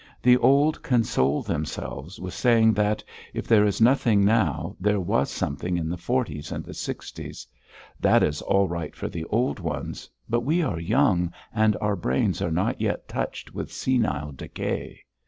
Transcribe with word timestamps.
The 0.23 0.37
old 0.37 0.81
console 0.81 1.43
themselves 1.43 2.19
with 2.19 2.33
saying 2.33 2.73
that, 2.73 3.03
if 3.35 3.45
there 3.47 3.65
is 3.67 3.79
nothing 3.79 4.25
now, 4.25 4.75
there 4.79 4.99
was 4.99 5.29
something 5.29 5.77
in 5.77 5.89
the 5.89 5.95
forties 5.95 6.51
and 6.51 6.65
the 6.65 6.73
sixties; 6.73 7.45
that 7.99 8.23
is 8.23 8.41
all 8.41 8.67
right 8.67 8.95
for 8.95 9.07
the 9.09 9.25
old 9.25 9.59
ones, 9.59 10.09
but 10.27 10.39
we 10.41 10.63
are 10.63 10.79
young 10.79 11.31
and 11.53 11.77
our 11.81 11.95
brains 11.95 12.41
are 12.41 12.49
not 12.49 12.81
yet 12.81 13.07
touched 13.07 13.53
with 13.53 13.71
senile 13.71 14.31
decay. 14.31 15.01